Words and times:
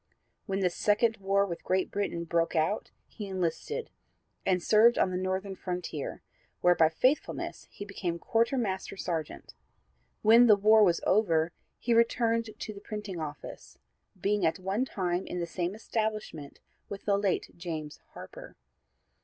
When 0.47 0.61
the 0.61 0.71
second 0.71 1.17
war 1.17 1.45
with 1.45 1.63
Great 1.63 1.91
Britain 1.91 2.23
broke 2.23 2.55
out 2.55 2.89
he 3.07 3.27
enlisted, 3.27 3.91
and 4.47 4.63
served 4.63 4.97
on 4.97 5.11
the 5.11 5.15
Northern 5.15 5.55
frontier, 5.55 6.23
where 6.61 6.73
by 6.73 6.89
faithfulness 6.89 7.67
he 7.69 7.85
became 7.85 8.17
Quartermaster 8.17 8.97
Sergeant. 8.97 9.53
When 10.23 10.47
the 10.47 10.55
war 10.55 10.83
was 10.83 11.01
over 11.05 11.51
he 11.77 11.93
returned 11.93 12.49
to 12.57 12.73
the 12.73 12.81
printing 12.81 13.19
office, 13.19 13.77
being 14.19 14.43
at 14.43 14.57
one 14.57 14.85
time 14.85 15.27
in 15.27 15.39
the 15.39 15.45
same 15.45 15.75
establishment 15.75 16.61
with 16.89 17.05
the 17.05 17.15
late 17.15 17.51
James 17.55 17.99
Harper. 18.13 18.55